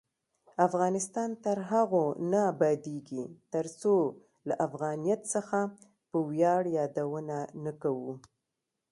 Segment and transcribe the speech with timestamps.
[0.67, 3.95] افغانستان تر هغو نه ابادیږي، ترڅو
[4.47, 5.59] له افغانیت څخه
[6.09, 8.11] په ویاړ یادونه نه کوو.